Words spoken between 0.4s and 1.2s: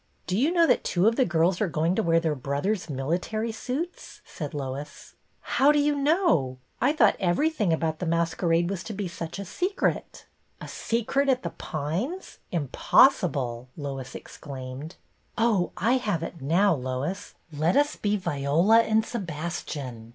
know that two of